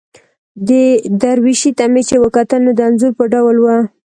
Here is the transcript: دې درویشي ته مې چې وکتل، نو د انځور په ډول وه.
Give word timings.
دې 0.67 0.85
درویشي 1.21 1.71
ته 1.77 1.85
مې 1.93 2.01
چې 2.09 2.15
وکتل، 2.23 2.59
نو 2.65 2.71
د 2.77 2.79
انځور 2.87 3.11
په 3.19 3.25
ډول 3.33 3.55
وه. 3.63 3.77